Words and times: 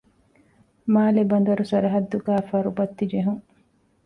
މާލެ 0.93 1.23
ބަނދަރު 1.31 1.63
ސަރަހައްދުގައި 1.71 2.43
ފަރުބައްތި 2.49 3.03
ޖެހުން 3.11 3.43